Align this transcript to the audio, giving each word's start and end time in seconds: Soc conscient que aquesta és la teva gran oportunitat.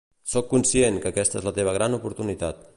Soc 0.29 0.47
conscient 0.53 0.97
que 1.03 1.11
aquesta 1.11 1.39
és 1.41 1.47
la 1.49 1.55
teva 1.61 1.77
gran 1.79 2.01
oportunitat. 2.03 2.69